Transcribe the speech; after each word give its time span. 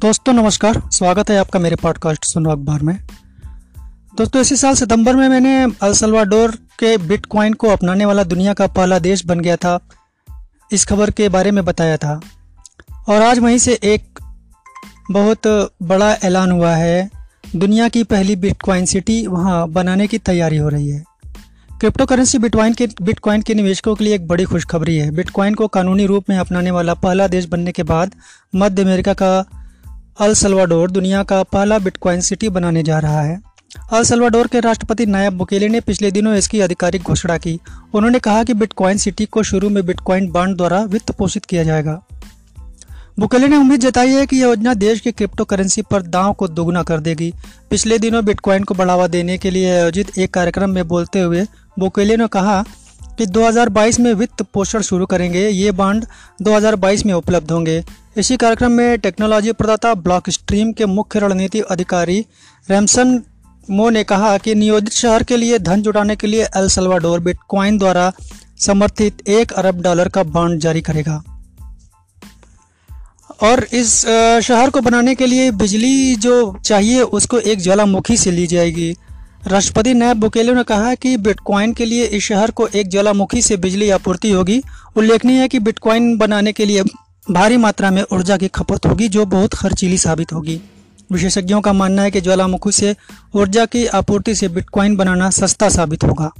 दोस्तों, 0.00 0.32
नमस्कार। 0.32 0.82
स्वागत 0.92 1.30
है 1.30 1.38
आपका 1.38 1.58
मेरे 1.58 1.76
पॉडकास्ट 1.76 2.24
सुनो 2.24 2.50
अखबार 2.50 2.82
में। 2.82 3.06
दोस्तों, 4.18 4.42
इसी 4.42 4.56
साल 4.56 4.74
सितंबर 4.74 5.16
में 5.16 5.28
मैंने 5.28 5.62
अल 5.82 5.92
सल्वाडोर 5.92 6.50
के 6.50 6.96
बिटकॉइन 6.96 7.52
को 7.52 7.68
अपनाने 7.68 8.04
वाला 8.04 8.24
दुनिया 8.24 8.54
का 8.54 8.66
पहला 8.66 8.98
देश 8.98 9.26
बन 9.26 9.40
गया 9.40 9.56
था। 9.56 9.80
इस 10.72 10.86
खबर 10.86 11.10
के 11.10 11.28
बारे 11.28 11.50
में 11.50 11.64
बताया 11.64 11.96
था। 11.96 12.20
और 13.08 13.22
आज 13.22 13.38
वहीं 13.38 13.58
से 13.58 13.72
एक 13.72 14.18
बहुत 15.10 15.72
बड़ा 15.82 16.12
ऐलान 16.12 16.50
हुआ 16.50 16.70
है। 16.70 17.10
दुनिया 17.56 17.88
की 17.88 18.04
पहली 18.04 18.36
बिटकॉइन 18.36 18.84
सिटी 18.84 19.26
वहाँ 19.26 19.68
बनाने 19.68 20.06
की 20.06 20.18
तैयारी 20.18 20.56
हो 20.56 20.68
रही 20.68 20.88
है। 20.88 21.04
क्रिप्टो 21.80 22.06
करेंसी 22.06 22.38
बिटकॉइन 22.38 22.74
के 22.74 22.88
बिटकॉइन 23.02 23.42
के 23.42 23.54
निवेशकों 23.54 23.94
के 23.94 24.04
लिए 24.04 24.14
एक 24.14 24.28
बड़ी 24.28 24.44
खुशखबरी 24.44 24.96
है। 24.96 25.10
बिटकॉइन 25.10 25.54
को 25.54 25.68
कानूनी 25.68 26.06
रूप 26.06 26.24
में 26.30 26.38
अपनाने 26.38 26.70
वाला 26.70 26.94
पहला 26.94 27.28
देश 27.28 27.44
बनने 27.44 27.72
के 27.72 27.82
बाद 27.82 28.14
मध्य 28.56 28.82
अमेरिका 28.82 29.14
का 29.14 29.44
अल 30.18 30.34
सल्वाडोर 30.34 30.90
दुनिया 30.90 31.22
का 31.22 31.42
पहला 31.42 31.78
बिटकॉइन 31.78 32.20
सिटी 32.20 32.48
बनाने 32.48 32.82
जा 32.82 32.98
रहा 32.98 33.22
है। 33.22 33.40
अल 33.92 34.02
सल्वाडोर 34.02 34.46
के 34.46 34.60
राष्ट्रपति 34.60 35.06
नायब 35.06 35.32
बुकेले 35.32 35.68
ने 35.68 35.80
पिछले 35.80 36.10
दिनों 36.10 36.34
इसकी 36.34 36.60
आधिकारिक 36.60 37.02
घोषणा 37.02 37.38
की। 37.38 37.60
उन्होंने 37.94 38.18
कहा 38.18 38.44
कि 38.44 38.54
बिटकॉइन 38.54 38.96
सिटी 38.96 39.24
को 39.26 39.42
शुरू 39.42 39.68
में 39.68 39.86
बिटकॉइन 39.86 40.30
बांड 40.30 40.56
द्वारा 40.56 40.82
वित्त 40.82 41.10
पोषित 41.10 41.44
किया 41.44 41.64
जाएगा। 41.64 42.02
बुकेले 43.18 43.48
ने 43.48 43.56
उम्मीद 43.56 43.80
जताई 43.80 44.10
है 44.10 44.26
कि 44.26 44.36
यह 44.36 44.42
योजना 44.42 44.74
देश 44.74 45.00
की 45.00 45.12
क्रिप्टो 45.12 45.44
करेंसी 45.44 45.82
पर 45.82 46.02
दांव 46.02 46.32
को 46.32 46.48
दोगुना 46.48 46.82
कर 46.82 47.00
देगी। 47.00 47.34
पिछले 47.70 47.98
दिनों 47.98 48.24
बिटकॉइन 48.24 48.64
को 48.64 48.74
बढ़ावा 48.74 49.06
देने 49.06 49.38
के 49.38 49.50
लिए 49.50 49.74
आयोजित 49.74 50.18
एक 50.18 50.34
कार्यक्रम 50.34 50.70
में 50.70 50.88
बोलते 50.88 51.20
हुए 51.20 51.46
बुकेले 51.78 52.16
ने 52.16 52.26
कहा 52.26 52.64
कि 53.18 53.26
2022 53.26 54.00
में 54.00 54.14
वित्त 54.14 54.42
पोषण 54.42 54.80
शुरू 54.80 55.06
करेंगे। 55.06 55.48
ये 55.48 55.70
बांड 55.70 56.04
2022 56.42 57.06
में 57.06 57.14
उपलब्ध 57.14 57.52
होंगे। 57.52 57.84
इसी 58.16 58.36
कार्यक्रम 58.36 58.72
में 58.72 58.98
टेक्नोलॉजी 58.98 59.52
प्रदाता 59.52 59.94
ब्लॉक 59.94 60.30
स्ट्रीम 60.30 60.72
के 60.72 60.86
मुख्य 60.86 61.18
रणनीति 61.18 61.60
अधिकारी 61.60 62.26
रैमसन 62.70 63.22
मो 63.70 63.90
ने 63.90 64.04
कहा 64.04 64.38
कि 64.38 64.54
नियोजित 64.54 64.92
शहर 64.92 65.22
के 65.22 65.36
लिए 65.36 65.58
धन 65.58 65.82
जुटाने 65.82 66.16
के 66.16 66.26
लिए 66.26 66.44
एल 66.56 66.68
सल्वाडोर 66.68 67.20
बिटकॉइन 67.20 67.78
द्वारा 67.78 68.12
समर्थित 68.58 69.28
एक 69.28 69.52
अरब 69.52 69.80
डॉलर 69.80 70.08
का 70.08 70.22
बॉन्ड 70.22 70.60
जारी 70.60 70.80
करेगा। 70.80 71.22
और 73.42 73.64
इस 73.72 74.06
शहर 74.42 74.70
को 74.70 74.80
बनाने 74.80 75.14
के 75.14 75.26
लिए 75.26 75.50
बिजली 75.50 76.16
जो 76.16 76.56
चाहिए 76.64 77.00
उसको 77.00 77.38
एक 77.38 77.60
ज्वालामुखी 77.60 78.16
से 78.16 78.30
ली 78.30 78.46
जाएगी। 78.46 78.94
राष्ट्रपति 79.46 79.94
नैब 79.94 80.16
बुकेले 80.16 80.54
ने 80.54 80.62
कहा 80.62 80.94
कि 80.94 81.16
बिटकॉइन 81.16 81.72
के 81.72 81.84
लिए 81.84 82.04
इस 82.04 82.22
शहर 82.22 82.50
को 82.50 82.66
एक 82.66 82.88
ज्वालामुखी 82.88 83.42
से 83.42 83.56
बिजली 83.56 83.90
आपूर्ति 83.90 84.30
होगी। 84.30 84.62
उल्लेखनीय 84.96 85.40
है 85.40 85.48
कि 85.48 85.58
बिटकॉइन 85.58 86.16
बनाने 86.18 86.52
के 86.52 86.64
लिए 86.64 86.82
भारी 87.30 87.56
मात्रा 87.56 87.90
में 87.90 88.04
ऊर्जा 88.12 88.36
की 88.36 88.48
खपत 88.48 88.86
होगी, 88.86 89.08
जो 89.08 89.26
बहुत 89.26 89.54
खर्चीली 89.54 89.98
साबित 89.98 90.32
होगी। 90.32 90.60
विशेषज्ञों 91.12 91.60
का 91.60 91.72
मानना 91.72 92.02
है 92.02 92.10
कि 92.10 92.20
ज्वालामुखी 92.20 92.72
से 92.72 92.96
ऊर्जा 93.34 93.66
की 93.66 93.86
आपूर्ति 93.86 94.34
से 94.34 94.48
बिटकॉइन 94.48 94.96
बनाना 94.96 95.30
सस्ता 95.30 95.68
साबित 95.68 96.04
होगा। 96.04 96.30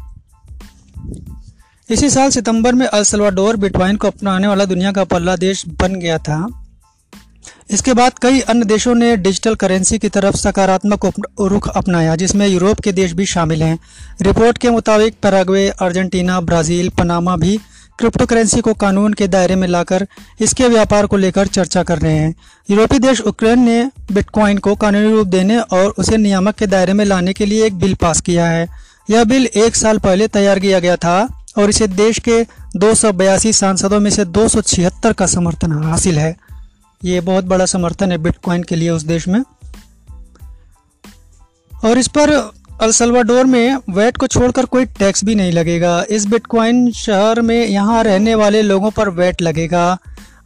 इसी 1.91 2.11
साल 2.11 2.31
सितंबर 2.31 2.73
में 2.73 2.87
अल 2.87 3.03
सल्वाडोर 3.03 3.57
बिटकॉइन 3.57 3.97
को 3.97 4.07
अपनाने 4.07 4.47
वाला 4.47 4.65
दुनिया 4.65 4.93
का 4.93 5.05
पहला 5.05 5.37
देश 5.37 5.65
बन 5.69 5.95
गया 5.95 6.19
था। 6.19 6.67
इसके 7.71 7.95
बाद 7.95 8.13
कई 8.23 8.41
अन्य 8.41 8.65
देशों 8.65 8.95
ने 8.95 9.17
डिजिटल 9.17 9.55
करेंसी 9.55 9.99
की 9.99 10.09
तरफ़ 10.09 10.37
सकारात्मक 10.37 11.13
रुख 11.41 11.69
अपनाया, 11.69 12.17
जिसमें 12.17 12.49
यूरोप 12.49 12.81
के 12.81 12.93
देश 12.93 13.13
भी 13.13 13.27
शामिल 13.27 13.63
हैं। 13.63 13.79
रिपोर्ट 14.23 14.59
के 14.59 14.71
मुताबिक, 14.71 15.15
पैराग्वे, 15.23 15.69
अर्जेंटीना, 15.69 16.41
ब्राज़ील, 16.41 16.89
पनामा 16.89 17.37
भी 17.37 17.59
क्रिप्टो 18.01 18.27
करेंसी 18.27 18.61
को 18.61 18.75
कानून 18.75 19.13
के 19.13 19.29
दायरे 19.29 19.57
में 19.57 19.69
लाकर 19.69 20.07
इसके 20.41 20.69
व्यापार 20.69 21.07
को 21.07 21.17
लेकर 21.17 21.47
चर्चा 21.47 21.83
कर 21.83 21.99
रहे 21.99 22.13
हैं। 22.13 22.35
यूरोपीय 22.71 22.99
देश 22.99 23.21
यूक्रेन 23.21 23.59
ने 23.59 23.91
बिटकॉइन 24.13 24.59
को 24.59 24.75
कानूनी 24.75 25.13
रूप 25.13 25.27
देने 25.27 25.59
और 25.59 25.95
उसे 25.99 26.17
नियामक 26.17 26.55
के 26.55 26.67
दायरे 26.67 26.93
में 26.93 27.05
लाने 27.05 27.33
के 27.33 27.47
लिए 27.47 27.67
एक 27.67 27.79
बिल 27.79 27.95
पास 27.95 28.21
किया 28.21 28.47
है। 28.47 28.69
यह 29.11 29.25
बिल 29.25 29.47
एक 29.47 29.77
साल 29.77 29.99
पहले 29.99 30.29
तैयार 30.29 30.59
किया 30.59 30.79
गया 30.79 30.97
था 30.97 31.45
और 31.59 31.71
इसे 31.71 31.87
देश 31.87 32.19
के 32.19 32.47
दो 32.77 32.95
सौ 32.95 33.13
बयासी 33.13 33.53
सांसदों 33.53 34.01
में 34.01 34.11
से 34.11 34.25
दो 34.25 34.49
सौ 34.49 34.61
छिहत्तर 34.61 35.13
का 35.13 35.27
समर्थन 35.27 35.73
हासिल 35.73 36.19
है। 36.19 36.37
ये 37.05 37.21
बहुत 37.21 37.45
बड़ा 37.45 37.67
समर्थन 37.67 38.13
है 38.13 38.19
बिटकॉइन 38.19 38.63
के 38.63 38.77
लिए 38.77 38.91
उस 38.91 39.03
देश 39.03 39.29
में। 39.29 39.41
और 41.85 41.99
इस 41.99 42.09
पर 42.09 42.53
अल 42.81 42.93
सल्वाडोर 42.93 43.45
में 43.45 43.77
वैट 43.91 44.17
को 44.17 44.27
छोड़कर 44.27 44.65
कोई 44.65 44.85
टैक्स 44.99 45.25
भी 45.25 45.35
नहीं 45.35 45.53
लगेगा। 45.53 46.05
इस 46.11 46.25
बिटकॉइन 46.27 46.91
शहर 46.91 47.41
में 47.41 47.67
यहाँ 47.67 48.03
रहने 48.05 48.35
वाले 48.35 48.63
लोगों 48.63 48.91
पर 48.91 49.09
वैट 49.09 49.43
लगेगा। 49.43 49.99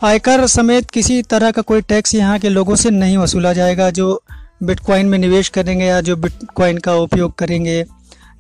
आयकर 0.05 0.47
समेत 0.47 0.91
किसी 0.91 1.21
तरह 1.23 1.51
का 1.51 1.63
कोई 1.63 1.81
टैक्स 1.81 2.15
यहाँ 2.15 2.39
के 2.39 2.49
लोगों 2.49 2.77
से 2.77 2.91
नहीं 2.91 3.17
वसूला 3.19 3.53
जाएगा, 3.53 3.91
जो 3.91 4.23
बिटकॉइन 4.63 5.07
में 5.07 5.19
निवेश 5.19 5.49
करेंगे 5.49 5.85
या 5.85 6.01
जो 6.01 6.17
बिटकॉइन 6.17 6.79
का 6.79 6.95
उपयोग 6.95 7.35
करेंगे। 7.35 7.85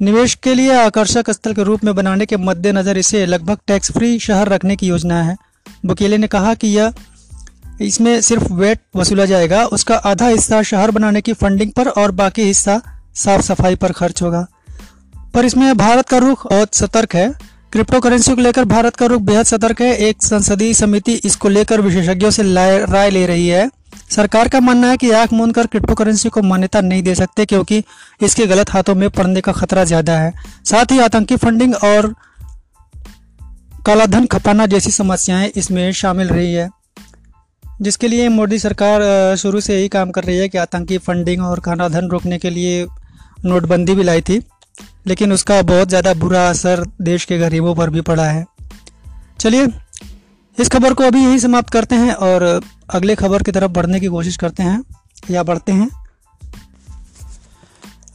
निवेश 0.03 0.34
के 0.34 0.55
लिए 0.55 0.72
आकर्षक 0.75 1.31
स्थल 1.31 1.53
के 1.53 1.62
रूप 1.62 1.84
में 1.84 1.94
बनाने 1.94 2.26
के 2.26 2.37
मद्देनज़र 2.38 2.99
इसे 2.99 3.25
लगभग 3.26 3.59
टैक्स 3.66 3.93
फ्री 3.93 4.19
शहर 4.19 4.49
रखने 4.49 4.76
की 4.76 4.87
योजना 4.87 5.22
है। 5.22 5.37
वकीले 5.87 6.19
ने 6.19 6.26
कहा 6.26 6.55
कि 6.55 6.69
यह 6.69 6.93
इसमें 7.81 8.21
सिर्फ़ 8.21 8.53
वेट 8.53 8.81
वसूला 8.97 9.25
जाएगा, 9.25 9.65
उसका 9.66 9.97
आधा 9.97 10.26
हिस्सा 10.28 10.62
शहर 10.65 10.91
बनाने 10.91 11.21
की 11.21 11.32
फंडिंग 11.34 11.72
पर 11.72 11.88
और 11.88 12.11
बाकी 12.12 12.43
हिस्सा 12.43 12.81
साफ़ 13.15 13.43
सफ़ाई 13.43 13.75
पर 13.75 13.93
खर्च 13.93 14.23
होगा। 14.23 14.47
पर 15.35 15.45
इसमें 15.45 15.77
भारत 15.77 16.09
का 16.09 16.19
रुख 16.19 16.47
बहुत 16.47 16.75
सतर्क 16.75 17.15
है। 17.15 17.29
क्रिप्टो 17.73 18.01
करेंसी 18.01 18.35
को 18.35 18.43
लेकर 18.43 18.65
भारत 18.65 18.97
का 18.97 19.07
रुख 19.07 19.23
बेहद 19.23 19.47
सतर्क 19.47 19.81
है। 19.83 19.95
एक 19.99 20.23
संसदीय 20.23 20.75
समिति 20.75 21.13
इसको 21.25 21.49
लेकर 21.49 21.81
विशेषज्ञों 21.81 22.31
से 22.31 22.43
राय 22.85 23.11
ले 23.11 23.25
रही 23.27 23.49
है। 23.49 23.71
सरकार 24.11 24.49
का 24.49 24.61
मानना 24.61 24.89
है 24.91 24.97
कि 24.97 25.11
आँख 25.11 25.33
मूंद 25.33 25.55
कर 25.55 25.67
क्रिप्टो 25.67 25.95
करेंसी 25.95 26.29
को 26.29 26.43
मान्यता 26.43 26.81
नहीं 26.81 27.03
दे 27.03 27.15
सकते 27.15 27.45
क्योंकि 27.45 27.83
इसके 28.23 28.47
गलत 28.47 28.71
हाथों 28.71 28.95
में 28.95 29.09
पड़ने 29.11 29.41
का 29.41 29.53
खतरा 29.53 29.85
ज़्यादा 29.85 30.19
है। 30.19 30.33
साथ 30.65 30.93
ही 30.93 30.99
आतंकी 30.99 31.37
फंडिंग 31.37 31.75
और 31.75 32.15
कालाधन 33.87 34.27
खपाना 34.27 34.67
जैसी 34.67 34.91
समस्याएँ 34.91 35.51
इसमें 35.57 35.91
शामिल 35.93 36.29
रही 36.29 36.53
है। 36.53 36.69
जिसके 37.83 38.09
लिए 38.09 38.29
मोदी 38.29 38.59
सरकार 38.59 39.37
शुरू 39.37 39.61
से 39.61 39.77
ही 39.77 39.89
काम 39.89 40.11
कर 40.11 40.25
रही 40.25 40.37
है 40.39 40.49
कि 40.49 40.59
आतंकी 40.59 40.99
फंडिंग 40.99 41.43
और 41.43 41.61
कालाधन 41.61 42.09
रोकने 42.09 42.39
के 42.39 42.51
लिए 42.51 42.85
नोटबंदी 43.44 43.94
भी 43.94 44.03
लाई 44.03 44.21
थी, 44.21 44.43
लेकिन 45.06 45.32
उसका 45.32 45.60
बहुत 45.62 45.88
ज़्यादा 45.88 46.15
बुरा 46.15 46.49
असर 46.50 46.84
देश 47.03 47.25
के 47.25 47.38
गरीबों 47.38 47.75
पर 47.75 47.91
भी 47.91 48.00
पड़ा 48.00 48.25
है। 48.25 48.44
चलिए, 49.41 49.66
इस 50.59 50.69
खबर 50.69 50.94
को 50.94 51.05
अभी 51.05 51.25
यही 51.25 51.38
समाप्त 51.38 51.71
करते 51.71 51.94
हैं 51.94 52.12
और 52.12 52.60
अगले 52.91 53.15
खबर 53.15 53.43
की 53.43 53.53
तरफ़ 53.53 53.71
बढ़ने 53.71 54.00
की 54.00 54.06
कोशिश 54.06 54.37
करते 54.37 54.62
हैं, 54.62 54.82
या 55.31 55.43
बढ़ते 55.43 55.72
हैं। 55.72 55.88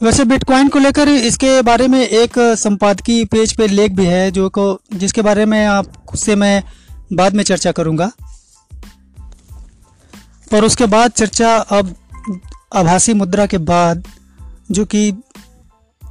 वैसे 0.02 0.24
बिटकॉइन 0.24 0.68
को 0.68 0.78
लेकर 0.78 1.08
इसके 1.08 1.60
बारे 1.62 1.88
में 1.88 2.00
एक 2.00 2.38
संपादकीय 2.58 3.24
पेज 3.24 3.52
पे 3.52 3.66
लेख 3.66 3.92
भी 3.92 4.06
है, 4.06 4.30
जो 4.30 4.48
को, 4.48 4.80
जिसके 4.94 5.22
बारे 5.22 5.44
में 5.46 5.64
आपसे 5.66 6.34
मैं 6.36 6.62
बाद 7.12 7.34
में 7.34 7.44
चर्चा 7.44 7.72
करूँगा। 7.72 8.10
पर 10.50 10.64
उसके 10.64 10.86
बाद 10.86 11.10
चर्चा 11.10 11.54
अब 11.56 11.94
आभासी 12.74 13.14
मुद्रा 13.14 13.46
के 13.46 13.58
बाद 13.58 14.08
जो 14.70 14.84
कि 14.84 15.12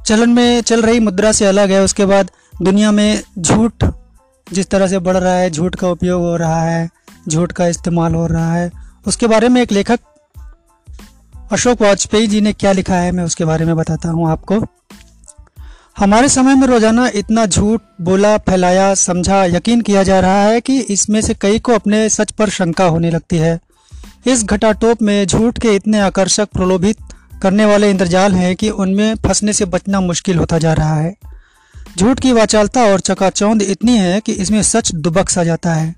चलन 0.06 0.30
में 0.30 0.60
चल 0.60 0.82
रही 0.82 1.00
मुद्रा 1.00 1.32
से 1.32 1.46
अलग 1.46 1.70
है, 1.70 1.82
उसके 1.82 2.06
बाद 2.06 2.30
दुनिया 2.62 2.90
में 2.92 3.22
झूठ 3.38 3.84
जिस 4.46 4.68
तरह 4.70 4.86
से 4.86 4.98
बढ़ 4.98 5.16
रहा 5.16 5.34
है, 5.34 5.50
झूठ 5.50 5.74
का 5.74 5.88
उपयोग 5.88 6.22
हो 6.22 6.36
रहा 6.36 6.62
है, 6.62 6.88
झूठ 7.28 7.52
का 7.52 7.66
इस्तेमाल 7.66 8.14
हो 8.14 8.26
रहा 8.26 8.52
है, 8.54 8.70
उसके 9.06 9.26
बारे 9.26 9.48
में 9.48 9.60
एक 9.62 9.72
लेखक 9.72 10.00
अशोक 11.52 11.82
वाजपेयी 11.82 12.26
जी 12.26 12.40
ने 12.40 12.52
क्या 12.52 12.72
लिखा 12.72 12.94
है, 12.94 13.12
मैं 13.12 13.24
उसके 13.24 13.44
बारे 13.44 13.64
में 13.64 13.74
बताता 13.76 14.08
हूँ 14.08 14.28
आपको। 14.30 14.60
हमारे 15.98 16.28
समय 16.28 16.54
में 16.54 16.66
रोज़ाना 16.66 17.06
इतना 17.14 17.46
झूठ 17.46 17.80
बोला, 18.00 18.36
फैलाया, 18.38 18.92
समझा, 18.94 19.44
यकीन 19.44 19.80
किया 19.80 20.02
जा 20.02 20.20
रहा 20.20 20.42
है 20.42 20.60
कि 20.60 20.78
इसमें 20.80 21.20
से 21.20 21.34
कई 21.34 21.58
को 21.58 21.72
अपने 21.72 22.08
सच 22.08 22.30
पर 22.30 22.48
शंका 22.48 22.84
होने 22.84 23.10
लगती 23.10 23.36
है। 23.36 23.58
इस 24.26 24.44
घटाटोप 24.44 25.02
में 25.02 25.26
झूठ 25.26 25.58
के 25.58 25.74
इतने 25.74 26.00
आकर्षक, 26.00 26.48
प्रलोभित 26.48 26.96
करने 27.42 27.64
वाले 27.64 27.90
इंद्रजाल 27.90 28.34
हैं 28.34 28.56
कि 28.56 28.70
उनमें 28.70 29.14
फंसने 29.14 29.52
से 29.52 29.64
बचना 29.64 30.00
मुश्किल 30.00 30.38
होता 30.38 30.58
जा 30.58 30.72
रहा 30.72 30.94
है। 30.94 31.14
झूठ 31.98 32.20
की 32.20 32.32
वाचालता 32.32 32.82
और 32.82 33.00
चकाचौंध 33.00 33.62
इतनी 33.62 33.96
है 33.96 34.20
कि 34.20 34.32
इसमें 34.32 34.62
सच 34.62 34.94
दुबक 34.94 35.28
सा 35.28 35.44
जाता 35.44 35.74
है। 35.74 35.94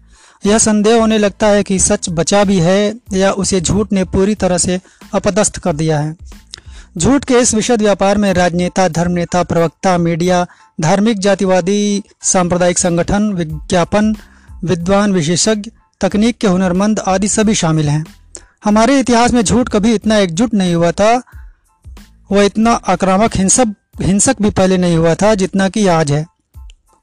यह 0.46 0.58
संदेह 0.58 1.00
होने 1.00 1.18
लगता 1.18 1.46
है 1.46 1.62
कि 1.62 1.78
सच 1.78 2.06
बचा 2.10 2.44
भी 2.44 2.58
है 2.58 2.94
या 3.12 3.32
उसे 3.32 3.60
झूठ 3.60 3.92
ने 3.92 4.04
पूरी 4.04 4.34
तरह 4.34 4.58
से 4.58 4.80
अपदस्थ 5.14 5.58
कर 5.58 5.72
दिया 5.72 6.00
है। 6.00 6.16
झूठ 6.98 7.24
के 7.24 7.34
इस 7.34 7.54
विशद 7.54 7.82
व्यापार 7.82 8.18
में 8.18 8.32
राजनेता, 8.32 8.88
धर्मनेता, 8.88 9.42
प्रवक्ता, 9.42 9.98
मीडिया, 9.98 10.46
धार्मिक 10.80 11.18
जातिवादी, 11.18 12.02
सांप्रदायिक 12.22 12.78
संगठन, 12.78 13.32
विज्ञापन, 13.32 14.16
विद्वान, 14.64 15.12
विशेषज्ञ, 15.12 15.70
तकनीक 16.00 16.38
के 16.38 16.46
हुनरमंद 16.46 16.98
आदि 16.98 17.28
सभी 17.28 17.54
शामिल 17.54 17.88
हैं। 17.88 18.04
हमारे 18.64 19.00
इतिहास 19.00 19.32
में 19.32 19.42
झूठ 19.42 19.68
कभी 19.68 19.94
इतना 19.94 20.16
एकजुट 20.16 20.54
नहीं 20.54 20.74
हुआ 20.74 20.90
था 20.92 21.22
वह 22.32 22.44
इतना 22.44 22.72
आक्रामक, 22.72 23.36
हिंसक 23.36 23.74
हिंसक 24.02 24.36
भी 24.42 24.50
पहले 24.50 24.76
नहीं 24.76 24.96
हुआ 24.96 25.14
था 25.14 25.34
जितना 25.34 25.68
कि 25.68 25.86
आज 25.86 26.12
है। 26.12 26.26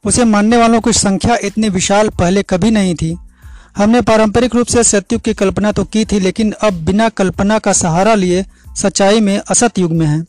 उसे 0.05 0.23
मानने 0.25 0.57
वालों 0.57 0.81
की 0.81 0.93
संख्या 0.93 1.37
इतनी 1.43 1.69
विशाल 1.69 2.09
पहले 2.09 2.43
कभी 2.43 2.71
नहीं 2.71 2.95
थी। 2.95 3.17
हमने 3.77 4.01
पारंपरिक 4.01 4.55
रूप 4.55 4.67
से 4.67 4.83
सत्युग 4.83 5.21
की 5.21 5.33
कल्पना 5.33 5.71
तो 5.71 5.83
की 5.83 6.05
थी, 6.05 6.19
लेकिन 6.19 6.51
अब 6.51 6.73
बिना 6.73 7.09
कल्पना 7.09 7.59
का 7.59 7.73
सहारा 7.73 8.15
लिए 8.15 8.45
सच्चाई 8.75 9.19
में 9.19 9.41
असत 9.49 9.79
युग 9.79 9.91
में 9.91 10.05
है। 10.05 10.25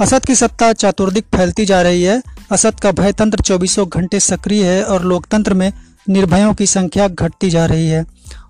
असत 0.00 0.24
की 0.24 0.34
सत्ता 0.34 0.72
चातुर्दिक 0.72 1.24
फैलती 1.36 1.64
जा 1.64 1.82
रही 1.82 2.02
है। 2.02 2.22
असत 2.52 2.80
का 2.80 2.92
भय 2.92 3.12
तंत्र 3.12 3.40
चौबीसों 3.40 3.86
घंटे 3.88 4.20
सक्रिय 4.20 4.64
है 4.66 4.82
और 4.84 5.04
लोकतंत्र 5.04 5.54
में 5.54 5.72
निर्भयों 6.08 6.54
की 6.54 6.66
संख्या 6.66 7.08
घटती 7.08 7.50
जा 7.50 7.66
रही 7.66 7.88
है। 7.88 8.06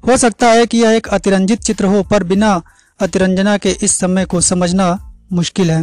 हो 0.06 0.16
सकता 0.16 0.46
है 0.46 0.66
कि 0.66 0.78
यह 0.78 0.90
एक 0.90 1.06
अतिरंजित 1.06 1.60
चित्र 1.60 1.84
हो, 1.84 2.02
पर 2.02 2.24
बिना 2.24 2.62
अतिरंजना 3.00 3.56
के 3.56 3.76
इस 3.82 3.98
समय 3.98 4.24
को 4.24 4.40
समझना 4.40 5.12
मुश्किल 5.32 5.70
है। 5.70 5.82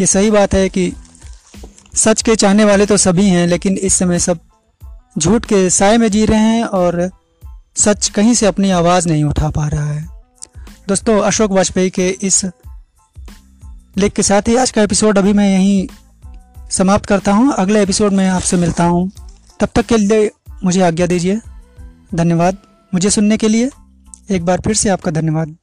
ये 0.00 0.06
सही 0.06 0.30
बात 0.30 0.54
है 0.54 0.68
कि 0.68 0.92
सच 1.94 2.22
के 2.22 2.36
चाहने 2.36 2.64
वाले 2.64 2.86
तो 2.86 2.96
सभी 2.96 3.28
हैं, 3.28 3.46
लेकिन 3.46 3.76
इस 3.76 3.94
समय 3.94 4.18
सब 4.18 4.38
झूठ 5.18 5.44
के 5.44 5.70
साय 5.70 5.98
में 5.98 6.10
जी 6.10 6.24
रहे 6.26 6.38
हैं 6.38 6.64
और 6.64 7.10
सच 7.76 8.08
कहीं 8.08 8.34
से 8.34 8.46
अपनी 8.46 8.70
आवाज़ 8.70 9.08
नहीं 9.08 9.24
उठा 9.24 9.50
पा 9.50 9.68
रहा 9.68 9.92
है। 9.92 10.08
दोस्तों, 10.88 11.22
अशोक 11.22 11.50
वाजपेयी 11.50 11.90
के 11.90 12.08
इस 12.22 12.44
लेख 13.96 14.12
के 14.12 14.22
साथ 14.22 14.48
ही 14.48 14.56
आज 14.56 14.70
का 14.70 14.82
एपिसोड 14.82 15.18
अभी 15.18 15.32
मैं 15.32 15.48
यहीं 15.50 15.86
समाप्त 16.70 17.06
करता 17.06 17.32
हूँ। 17.32 17.52
अगले 17.52 17.82
एपिसोड 17.82 18.12
में 18.12 18.28
आपसे 18.28 18.56
मिलता 18.56 18.84
हूँ। 18.84 19.10
तब 19.60 19.68
तक 19.74 19.86
के 19.86 19.96
लिए 19.96 20.30
मुझे 20.64 20.80
आज्ञा 20.80 21.06
दीजिए। 21.06 21.40
धन्यवाद। 22.14 22.56
मुझे 22.94 23.10
सुनने 23.10 23.36
के 23.36 23.48
लिए 23.48 23.70
एक 24.30 24.44
बार 24.44 24.60
फिर 24.60 24.74
से 24.74 24.88
आपका 24.88 25.10
धन्यवाद। 25.10 25.56